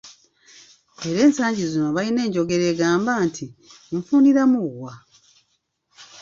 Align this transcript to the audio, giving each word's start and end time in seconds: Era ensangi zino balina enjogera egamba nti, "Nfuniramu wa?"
Era 1.07 1.19
ensangi 1.27 1.63
zino 1.71 1.87
balina 1.95 2.21
enjogera 2.27 2.65
egamba 2.73 3.11
nti, 3.25 3.45
"Nfuniramu 3.97 4.61
wa?" 4.81 4.93